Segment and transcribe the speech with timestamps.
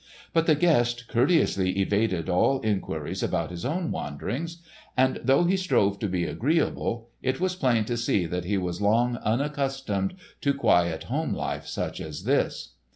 [0.33, 4.63] But the guest courteously evaded all inquiries about his own wanderings,
[4.97, 8.81] and though he strove to be agreeable, it was plain to see that he was
[8.81, 12.73] long unaccustomed to quiet home life such as this.